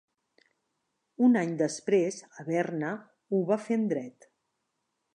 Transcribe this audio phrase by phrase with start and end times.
[1.27, 2.97] Un any després, a Berna,
[3.39, 4.31] ho va fer en dret.